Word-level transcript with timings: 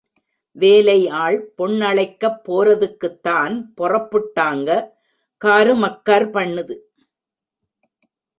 வேலை 0.55 1.07
ஆள் 1.07 1.53
பொண்ணழைக்கப் 1.57 2.41
போரதுக்குத்தான் 2.47 3.55
பொறப்புட்டாங்க, 3.81 4.69
காரு 5.37 5.75
மக்கார்ப்பண்ணுது. 5.77 6.77